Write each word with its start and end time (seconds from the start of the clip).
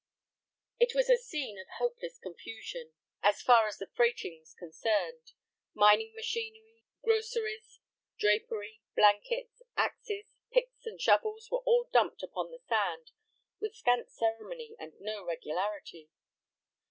It 0.79 0.95
was 0.95 1.11
a 1.11 1.15
scene 1.17 1.59
of 1.59 1.67
hopeless 1.77 2.17
confusion, 2.17 2.93
as 3.21 3.43
far 3.43 3.67
as 3.67 3.77
the 3.77 3.85
freighting 3.85 4.39
was 4.39 4.55
concerned. 4.55 5.33
Mining 5.75 6.15
machinery, 6.15 6.83
groceries, 7.03 7.79
drapery, 8.17 8.81
blankets, 8.95 9.61
axes, 9.77 10.25
picks 10.51 10.87
and 10.87 10.99
shovels 10.99 11.51
were 11.51 11.61
all 11.67 11.87
dumped 11.93 12.23
upon 12.23 12.49
the 12.49 12.63
sand, 12.67 13.11
with 13.59 13.75
scant 13.75 14.09
ceremony 14.09 14.75
and 14.79 14.93
no 14.99 15.23
regularity. 15.23 16.09